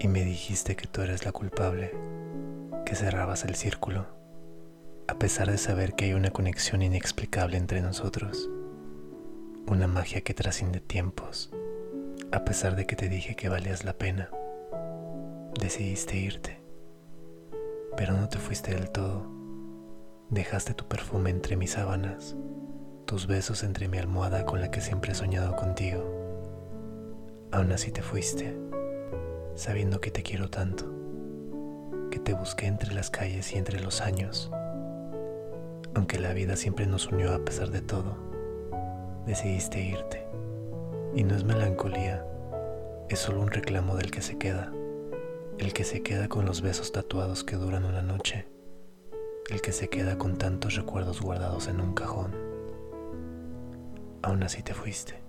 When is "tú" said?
0.86-1.02